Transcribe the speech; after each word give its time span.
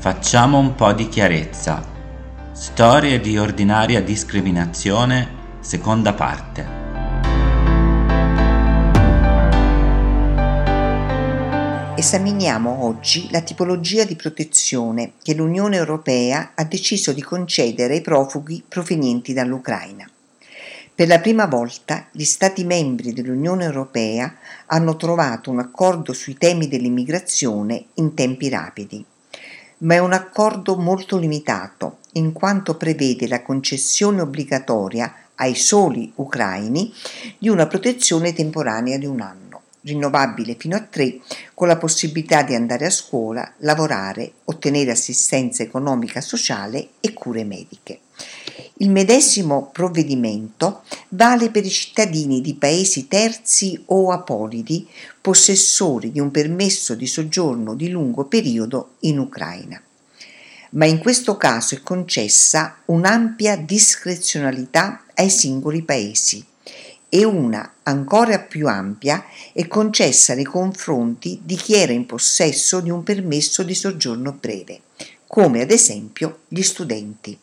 Facciamo 0.00 0.56
un 0.56 0.74
po' 0.76 0.94
di 0.94 1.10
chiarezza. 1.10 1.86
Storie 2.52 3.20
di 3.20 3.36
ordinaria 3.36 4.00
discriminazione, 4.00 5.58
seconda 5.60 6.14
parte. 6.14 6.66
Esaminiamo 11.96 12.82
oggi 12.82 13.28
la 13.30 13.42
tipologia 13.42 14.04
di 14.04 14.16
protezione 14.16 15.12
che 15.22 15.34
l'Unione 15.34 15.76
Europea 15.76 16.52
ha 16.54 16.64
deciso 16.64 17.12
di 17.12 17.20
concedere 17.20 17.92
ai 17.92 18.00
profughi 18.00 18.64
provenienti 18.66 19.34
dall'Ucraina. 19.34 20.08
Per 20.94 21.08
la 21.08 21.20
prima 21.20 21.44
volta 21.44 22.06
gli 22.10 22.24
Stati 22.24 22.64
membri 22.64 23.12
dell'Unione 23.12 23.64
Europea 23.64 24.34
hanno 24.64 24.96
trovato 24.96 25.50
un 25.50 25.58
accordo 25.58 26.14
sui 26.14 26.38
temi 26.38 26.68
dell'immigrazione 26.68 27.88
in 27.96 28.14
tempi 28.14 28.48
rapidi 28.48 29.04
ma 29.80 29.94
è 29.94 29.98
un 29.98 30.12
accordo 30.12 30.76
molto 30.76 31.16
limitato, 31.16 31.98
in 32.12 32.32
quanto 32.32 32.76
prevede 32.76 33.28
la 33.28 33.42
concessione 33.42 34.20
obbligatoria 34.20 35.14
ai 35.36 35.54
soli 35.54 36.12
ucraini 36.16 36.92
di 37.38 37.48
una 37.48 37.66
protezione 37.66 38.32
temporanea 38.32 38.98
di 38.98 39.06
un 39.06 39.20
anno, 39.20 39.62
rinnovabile 39.82 40.54
fino 40.58 40.76
a 40.76 40.80
tre, 40.80 41.20
con 41.54 41.66
la 41.68 41.76
possibilità 41.76 42.42
di 42.42 42.54
andare 42.54 42.86
a 42.86 42.90
scuola, 42.90 43.54
lavorare, 43.58 44.32
ottenere 44.44 44.90
assistenza 44.90 45.62
economica 45.62 46.20
sociale 46.20 46.88
e 47.00 47.12
cure 47.14 47.44
mediche. 47.44 48.00
Il 48.82 48.88
medesimo 48.88 49.68
provvedimento 49.70 50.84
vale 51.10 51.50
per 51.50 51.66
i 51.66 51.70
cittadini 51.70 52.40
di 52.40 52.54
paesi 52.54 53.08
terzi 53.08 53.78
o 53.86 54.10
apolidi 54.10 54.88
possessori 55.20 56.10
di 56.10 56.18
un 56.18 56.30
permesso 56.30 56.94
di 56.94 57.06
soggiorno 57.06 57.74
di 57.74 57.90
lungo 57.90 58.24
periodo 58.24 58.92
in 59.00 59.18
Ucraina. 59.18 59.78
Ma 60.70 60.86
in 60.86 60.98
questo 60.98 61.36
caso 61.36 61.74
è 61.74 61.82
concessa 61.82 62.78
un'ampia 62.86 63.56
discrezionalità 63.56 65.04
ai 65.12 65.28
singoli 65.28 65.82
paesi 65.82 66.42
e 67.06 67.24
una 67.24 67.74
ancora 67.82 68.38
più 68.38 68.66
ampia 68.66 69.26
è 69.52 69.66
concessa 69.66 70.32
nei 70.32 70.44
confronti 70.44 71.38
di 71.44 71.56
chi 71.56 71.74
era 71.74 71.92
in 71.92 72.06
possesso 72.06 72.80
di 72.80 72.88
un 72.88 73.02
permesso 73.02 73.62
di 73.62 73.74
soggiorno 73.74 74.32
breve, 74.32 74.80
come 75.26 75.60
ad 75.60 75.70
esempio 75.70 76.38
gli 76.48 76.62
studenti. 76.62 77.38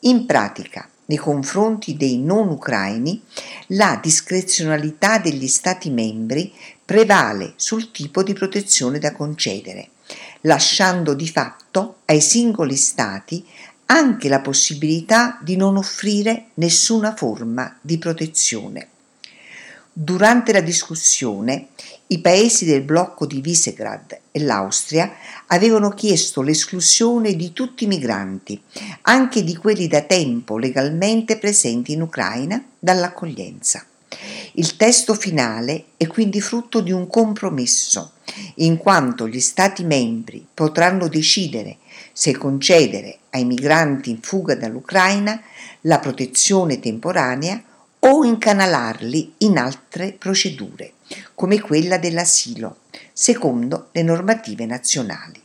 In 0.00 0.26
pratica, 0.26 0.88
nei 1.06 1.16
confronti 1.16 1.96
dei 1.96 2.18
non 2.18 2.48
ucraini, 2.48 3.22
la 3.68 3.98
discrezionalità 4.02 5.18
degli 5.18 5.48
Stati 5.48 5.90
membri 5.90 6.52
prevale 6.84 7.54
sul 7.56 7.90
tipo 7.90 8.22
di 8.22 8.32
protezione 8.32 8.98
da 8.98 9.12
concedere, 9.12 9.90
lasciando 10.42 11.14
di 11.14 11.28
fatto 11.28 11.98
ai 12.04 12.20
singoli 12.20 12.76
Stati 12.76 13.44
anche 13.86 14.28
la 14.28 14.40
possibilità 14.40 15.38
di 15.42 15.56
non 15.56 15.76
offrire 15.76 16.46
nessuna 16.54 17.14
forma 17.14 17.78
di 17.80 17.98
protezione. 17.98 18.88
Durante 19.98 20.52
la 20.52 20.60
discussione, 20.60 21.68
i 22.08 22.18
paesi 22.18 22.66
del 22.66 22.82
blocco 22.82 23.24
di 23.24 23.40
Visegrad 23.40 24.18
e 24.30 24.40
l'Austria 24.40 25.10
avevano 25.46 25.88
chiesto 25.88 26.42
l'esclusione 26.42 27.34
di 27.34 27.54
tutti 27.54 27.84
i 27.84 27.86
migranti, 27.86 28.60
anche 29.02 29.42
di 29.42 29.56
quelli 29.56 29.88
da 29.88 30.02
tempo 30.02 30.58
legalmente 30.58 31.38
presenti 31.38 31.92
in 31.92 32.02
Ucraina, 32.02 32.62
dall'accoglienza. 32.78 33.86
Il 34.56 34.76
testo 34.76 35.14
finale 35.14 35.86
è 35.96 36.06
quindi 36.06 36.42
frutto 36.42 36.82
di 36.82 36.92
un 36.92 37.06
compromesso, 37.06 38.12
in 38.56 38.76
quanto 38.76 39.26
gli 39.26 39.40
Stati 39.40 39.82
membri 39.82 40.46
potranno 40.52 41.08
decidere 41.08 41.78
se 42.12 42.36
concedere 42.36 43.20
ai 43.30 43.46
migranti 43.46 44.10
in 44.10 44.20
fuga 44.20 44.56
dall'Ucraina 44.56 45.40
la 45.82 45.98
protezione 46.00 46.80
temporanea 46.80 47.62
o 48.08 48.24
incanalarli 48.24 49.34
in 49.38 49.58
altre 49.58 50.12
procedure, 50.12 50.92
come 51.34 51.60
quella 51.60 51.98
dell'asilo, 51.98 52.78
secondo 53.12 53.88
le 53.90 54.02
normative 54.02 54.64
nazionali. 54.64 55.42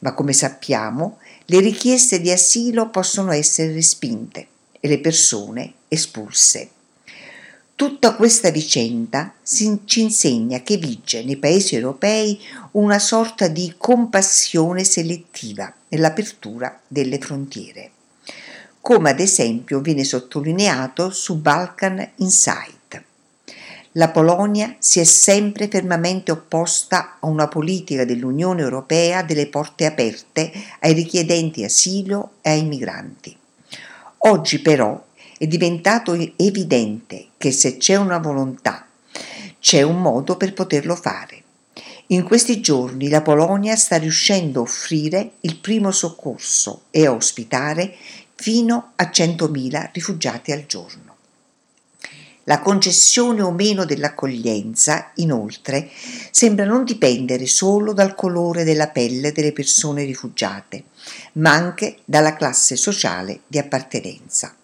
Ma 0.00 0.12
come 0.12 0.34
sappiamo, 0.34 1.18
le 1.46 1.60
richieste 1.60 2.20
di 2.20 2.30
asilo 2.30 2.90
possono 2.90 3.32
essere 3.32 3.72
respinte 3.72 4.48
e 4.80 4.86
le 4.86 5.00
persone 5.00 5.72
espulse. 5.88 6.70
Tutta 7.74 8.14
questa 8.16 8.50
vicenda 8.50 9.32
ci 9.42 10.02
insegna 10.02 10.60
che 10.60 10.76
vige 10.76 11.24
nei 11.24 11.36
paesi 11.36 11.74
europei 11.74 12.38
una 12.72 12.98
sorta 12.98 13.48
di 13.48 13.74
compassione 13.78 14.84
selettiva 14.84 15.72
nell'apertura 15.88 16.78
delle 16.86 17.18
frontiere 17.18 17.92
come 18.80 19.10
ad 19.10 19.20
esempio 19.20 19.80
viene 19.80 20.04
sottolineato 20.04 21.10
su 21.10 21.40
Balkan 21.40 22.10
Insight. 22.16 22.76
La 23.92 24.10
Polonia 24.10 24.76
si 24.78 25.00
è 25.00 25.04
sempre 25.04 25.68
fermamente 25.68 26.30
opposta 26.30 27.16
a 27.20 27.26
una 27.26 27.48
politica 27.48 28.04
dell'Unione 28.04 28.62
Europea 28.62 29.22
delle 29.22 29.48
porte 29.48 29.86
aperte 29.86 30.52
ai 30.80 30.92
richiedenti 30.92 31.64
asilo 31.64 32.32
e 32.42 32.50
ai 32.50 32.64
migranti. 32.64 33.36
Oggi 34.18 34.60
però 34.60 35.04
è 35.38 35.46
diventato 35.46 36.12
evidente 36.36 37.28
che 37.36 37.50
se 37.50 37.76
c'è 37.76 37.96
una 37.96 38.18
volontà, 38.18 38.86
c'è 39.60 39.82
un 39.82 40.00
modo 40.00 40.36
per 40.36 40.52
poterlo 40.52 40.94
fare. 40.94 41.42
In 42.08 42.24
questi 42.24 42.60
giorni 42.60 43.08
la 43.08 43.22
Polonia 43.22 43.76
sta 43.76 43.96
riuscendo 43.96 44.60
a 44.60 44.62
offrire 44.62 45.32
il 45.40 45.56
primo 45.56 45.90
soccorso 45.90 46.82
e 46.90 47.06
a 47.06 47.12
ospitare 47.12 47.94
fino 48.40 48.92
a 48.94 49.10
100.000 49.12 49.90
rifugiati 49.92 50.52
al 50.52 50.64
giorno. 50.66 51.16
La 52.44 52.60
concessione 52.60 53.42
o 53.42 53.50
meno 53.50 53.84
dell'accoglienza, 53.84 55.10
inoltre, 55.16 55.90
sembra 56.30 56.64
non 56.64 56.84
dipendere 56.84 57.46
solo 57.46 57.92
dal 57.92 58.14
colore 58.14 58.62
della 58.62 58.88
pelle 58.88 59.32
delle 59.32 59.52
persone 59.52 60.04
rifugiate, 60.04 60.84
ma 61.32 61.50
anche 61.50 61.98
dalla 62.04 62.36
classe 62.36 62.76
sociale 62.76 63.40
di 63.46 63.58
appartenenza. 63.58 64.54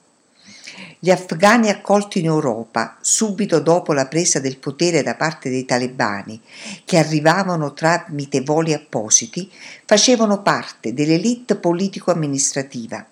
Gli 1.01 1.11
afghani 1.11 1.69
accolti 1.69 2.21
in 2.21 2.27
Europa 2.27 2.97
subito 3.01 3.59
dopo 3.59 3.93
la 3.93 4.06
presa 4.06 4.39
del 4.39 4.56
potere 4.56 5.03
da 5.03 5.17
parte 5.17 5.51
dei 5.51 5.65
talebani, 5.67 6.41
che 6.85 6.97
arrivavano 6.97 7.75
tramite 7.75 8.41
voli 8.41 8.73
appositi, 8.73 9.51
facevano 9.85 10.43
parte 10.43 10.95
dell'elite 10.95 11.56
politico-amministrativa 11.56 13.05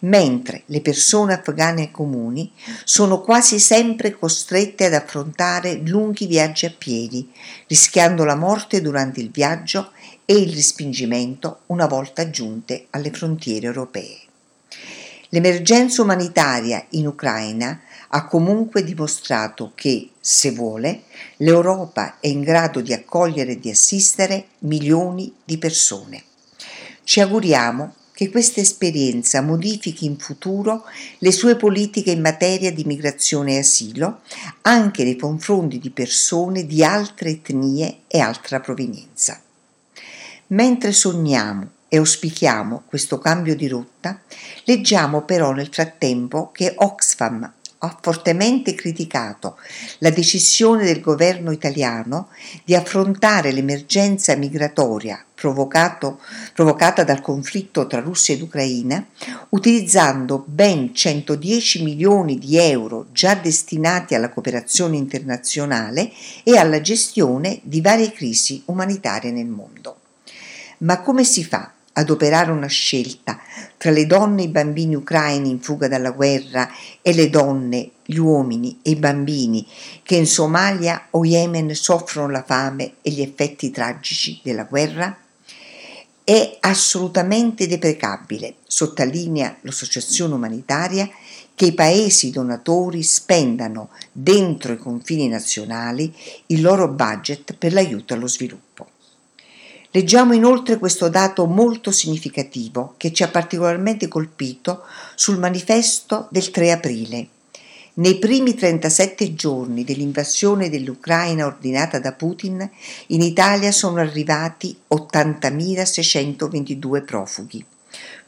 mentre 0.00 0.62
le 0.66 0.80
persone 0.80 1.34
afghane 1.34 1.90
comuni 1.90 2.52
sono 2.84 3.20
quasi 3.20 3.58
sempre 3.58 4.18
costrette 4.18 4.86
ad 4.86 4.94
affrontare 4.94 5.80
lunghi 5.84 6.26
viaggi 6.26 6.66
a 6.66 6.74
piedi, 6.76 7.30
rischiando 7.66 8.24
la 8.24 8.36
morte 8.36 8.80
durante 8.80 9.20
il 9.20 9.30
viaggio 9.30 9.92
e 10.24 10.34
il 10.34 10.52
respingimento 10.54 11.60
una 11.66 11.86
volta 11.86 12.30
giunte 12.30 12.86
alle 12.90 13.10
frontiere 13.10 13.66
europee. 13.66 14.18
L'emergenza 15.30 16.02
umanitaria 16.02 16.84
in 16.90 17.06
Ucraina 17.08 17.80
ha 18.08 18.26
comunque 18.26 18.84
dimostrato 18.84 19.72
che, 19.74 20.10
se 20.20 20.52
vuole, 20.52 21.02
l'Europa 21.38 22.20
è 22.20 22.28
in 22.28 22.42
grado 22.42 22.80
di 22.80 22.92
accogliere 22.92 23.52
e 23.52 23.58
di 23.58 23.70
assistere 23.70 24.46
milioni 24.60 25.34
di 25.44 25.58
persone. 25.58 26.22
Ci 27.02 27.20
auguriamo 27.20 27.94
che 28.14 28.30
questa 28.30 28.60
esperienza 28.60 29.42
modifichi 29.42 30.04
in 30.04 30.16
futuro 30.16 30.84
le 31.18 31.32
sue 31.32 31.56
politiche 31.56 32.12
in 32.12 32.20
materia 32.20 32.72
di 32.72 32.84
migrazione 32.84 33.54
e 33.54 33.58
asilo 33.58 34.20
anche 34.62 35.02
nei 35.02 35.16
confronti 35.16 35.80
di 35.80 35.90
persone 35.90 36.64
di 36.64 36.84
altre 36.84 37.30
etnie 37.30 38.02
e 38.06 38.20
altra 38.20 38.60
provenienza. 38.60 39.42
Mentre 40.48 40.92
sogniamo 40.92 41.70
e 41.88 41.96
auspichiamo 41.96 42.84
questo 42.86 43.18
cambio 43.18 43.56
di 43.56 43.66
rotta, 43.66 44.20
leggiamo 44.64 45.22
però 45.22 45.50
nel 45.50 45.68
frattempo 45.70 46.50
che 46.52 46.72
Oxfam 46.76 47.52
ha 47.84 47.98
fortemente 48.00 48.74
criticato 48.74 49.58
la 49.98 50.10
decisione 50.10 50.84
del 50.84 51.00
governo 51.00 51.50
italiano 51.50 52.28
di 52.64 52.74
affrontare 52.74 53.52
l'emergenza 53.52 54.34
migratoria 54.36 55.24
provocata 55.34 57.04
dal 57.04 57.20
conflitto 57.20 57.86
tra 57.86 58.00
Russia 58.00 58.34
ed 58.34 58.40
Ucraina, 58.40 59.04
utilizzando 59.50 60.42
ben 60.46 60.94
110 60.94 61.82
milioni 61.82 62.38
di 62.38 62.56
euro 62.56 63.06
già 63.12 63.34
destinati 63.34 64.14
alla 64.14 64.30
cooperazione 64.30 64.96
internazionale 64.96 66.10
e 66.44 66.56
alla 66.56 66.80
gestione 66.80 67.60
di 67.62 67.82
varie 67.82 68.10
crisi 68.12 68.62
umanitarie 68.66 69.32
nel 69.32 69.46
mondo. 69.46 69.96
Ma 70.78 71.00
come 71.02 71.24
si 71.24 71.44
fa 71.44 71.73
ad 71.94 72.10
operare 72.10 72.50
una 72.50 72.66
scelta 72.66 73.40
tra 73.76 73.90
le 73.90 74.06
donne 74.06 74.42
e 74.42 74.44
i 74.46 74.48
bambini 74.48 74.94
ucraini 74.94 75.50
in 75.50 75.60
fuga 75.60 75.88
dalla 75.88 76.10
guerra 76.10 76.70
e 77.02 77.12
le 77.12 77.30
donne, 77.30 77.90
gli 78.04 78.16
uomini 78.16 78.78
e 78.82 78.90
i 78.90 78.96
bambini 78.96 79.66
che 80.02 80.16
in 80.16 80.26
Somalia 80.26 81.08
o 81.10 81.24
Yemen 81.24 81.74
soffrono 81.74 82.30
la 82.30 82.42
fame 82.42 82.94
e 83.02 83.10
gli 83.10 83.20
effetti 83.20 83.70
tragici 83.70 84.40
della 84.42 84.64
guerra? 84.64 85.16
È 86.22 86.56
assolutamente 86.60 87.66
deprecabile, 87.66 88.56
sottolinea 88.66 89.58
l'associazione 89.60 90.34
umanitaria, 90.34 91.08
che 91.54 91.66
i 91.66 91.74
paesi 91.74 92.30
donatori 92.30 93.02
spendano 93.02 93.90
dentro 94.10 94.72
i 94.72 94.78
confini 94.78 95.28
nazionali 95.28 96.12
il 96.46 96.62
loro 96.62 96.88
budget 96.88 97.54
per 97.54 97.72
l'aiuto 97.72 98.14
allo 98.14 98.26
sviluppo. 98.26 98.88
Leggiamo 99.96 100.34
inoltre 100.34 100.78
questo 100.78 101.08
dato 101.08 101.46
molto 101.46 101.92
significativo 101.92 102.94
che 102.96 103.12
ci 103.12 103.22
ha 103.22 103.28
particolarmente 103.28 104.08
colpito 104.08 104.82
sul 105.14 105.38
manifesto 105.38 106.26
del 106.32 106.50
3 106.50 106.72
aprile. 106.72 107.28
Nei 107.94 108.18
primi 108.18 108.56
37 108.56 109.34
giorni 109.34 109.84
dell'invasione 109.84 110.68
dell'Ucraina 110.68 111.46
ordinata 111.46 112.00
da 112.00 112.10
Putin, 112.10 112.68
in 113.08 113.22
Italia 113.22 113.70
sono 113.70 114.00
arrivati 114.00 114.76
80.622 114.92 117.04
profughi 117.04 117.64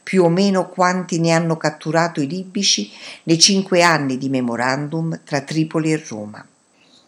più 0.01 0.23
o 0.23 0.29
meno 0.29 0.69
quanti 0.69 1.19
ne 1.19 1.31
hanno 1.31 1.57
catturato 1.57 2.21
i 2.21 2.27
libici 2.27 2.89
nei 3.23 3.37
cinque 3.37 3.81
anni 3.81 4.17
di 4.17 4.29
memorandum 4.29 5.19
tra 5.25 5.41
Tripoli 5.41 5.91
e 5.91 6.01
Roma. 6.07 6.47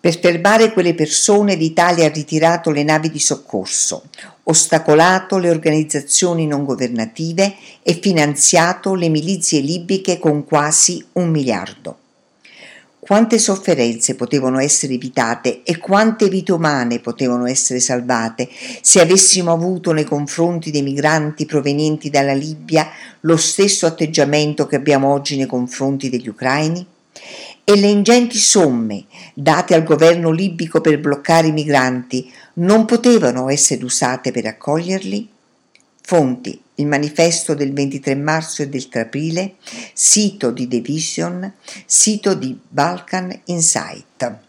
Per 0.01 0.18
fermare 0.18 0.72
quelle 0.72 0.96
persone 0.96 1.56
l'Italia 1.56 2.06
ha 2.06 2.10
ritirato 2.10 2.72
le 2.72 2.84
navi 2.84 3.12
di 3.12 3.19
soccorso, 3.19 4.04
ostacolato 4.44 5.38
le 5.38 5.50
organizzazioni 5.50 6.48
non 6.48 6.63
governative 6.63 7.56
e 7.84 8.00
finanziato 8.01 8.94
le 8.94 9.10
milizie 9.10 9.60
libiche 9.60 10.18
con 10.18 10.46
quasi 10.46 11.06
un 11.13 11.30
miliardo. 11.30 11.98
Quante 12.98 13.40
sofferenze 13.40 14.16
potevano 14.16 14.60
essere 14.60 14.94
evitate 14.94 15.63
e 15.63 15.78
quante 15.80 16.30
vite 16.30 16.54
umane 16.54 17.00
potevano 17.00 17.46
essere 17.46 17.81
salvate 17.81 18.48
se 18.81 19.01
avessimo 19.01 19.51
avuto 19.51 19.92
nei 19.92 20.06
confronti 20.06 20.72
dei 20.72 20.84
migranti 20.84 21.46
provenienti 21.46 22.10
dalla 22.10 22.34
Libia 22.34 22.88
lo 23.22 23.36
stesso 23.36 23.86
atteggiamento 23.86 24.66
che 24.66 24.78
abbiamo 24.78 25.12
oggi 25.12 25.36
nei 25.36 25.48
confronti 25.48 26.10
degli 26.10 26.30
ucraini? 26.30 26.86
E 27.69 27.75
le 27.75 27.86
ingenti 27.86 28.39
somme 28.39 29.06
date 29.36 29.75
al 29.75 29.83
governo 29.83 30.31
libico 30.31 30.81
per 30.81 31.00
bloccare 31.00 31.50
i 31.50 31.51
migranti 31.51 32.33
non 32.54 32.86
potevano 32.86 33.48
essere 33.48 33.83
usate 33.83 34.31
per 34.31 34.48
accoglierli? 34.48 35.30
Fonti 36.01 36.60
il 36.74 36.88
manifesto 36.88 37.54
del 37.54 37.71
23 37.71 38.16
marzo 38.16 38.63
e 38.63 38.69
del 38.69 38.89
3 38.89 39.01
aprile, 39.01 39.56
sito 39.94 40.50
di 40.50 40.68
The 40.68 40.80
Vision, 40.80 41.54
sito 41.86 42.33
di 42.33 42.60
Balkan 42.68 43.39
Insight. 43.45 44.39